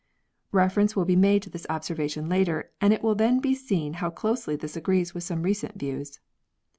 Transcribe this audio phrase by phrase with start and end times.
[0.51, 4.09] Reference will be made to this observation later, and it will then be seen how
[4.09, 6.19] closely this agrees with some recent views.